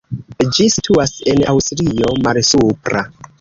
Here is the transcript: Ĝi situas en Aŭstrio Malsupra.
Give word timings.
Ĝi 0.57 0.65
situas 0.75 1.13
en 1.33 1.43
Aŭstrio 1.53 2.15
Malsupra. 2.29 3.05